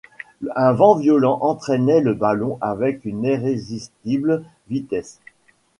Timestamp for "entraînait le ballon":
1.43-2.57